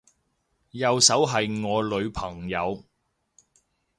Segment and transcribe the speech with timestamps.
[0.71, 2.83] 右手係我女朋友